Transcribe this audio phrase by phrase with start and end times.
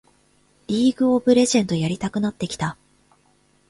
[0.65, 2.75] リーグ・オブ・レジェンドやりたくなってきた